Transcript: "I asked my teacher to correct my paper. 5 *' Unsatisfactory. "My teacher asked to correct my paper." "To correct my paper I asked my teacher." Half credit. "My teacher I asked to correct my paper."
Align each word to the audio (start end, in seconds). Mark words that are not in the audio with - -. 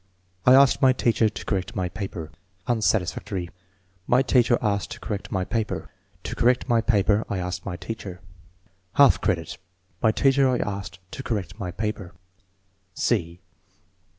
"I 0.47 0.55
asked 0.55 0.81
my 0.81 0.93
teacher 0.93 1.29
to 1.29 1.45
correct 1.45 1.75
my 1.75 1.87
paper. 1.87 2.31
5 2.31 2.31
*' 2.47 2.57
Unsatisfactory. 2.75 3.51
"My 4.07 4.23
teacher 4.23 4.57
asked 4.59 4.89
to 4.93 4.99
correct 4.99 5.31
my 5.31 5.45
paper." 5.45 5.91
"To 6.23 6.33
correct 6.35 6.67
my 6.67 6.81
paper 6.81 7.23
I 7.29 7.37
asked 7.37 7.67
my 7.67 7.75
teacher." 7.77 8.19
Half 8.93 9.21
credit. 9.21 9.59
"My 10.01 10.11
teacher 10.11 10.49
I 10.49 10.57
asked 10.57 10.97
to 11.11 11.21
correct 11.21 11.59
my 11.59 11.69
paper." 11.69 12.15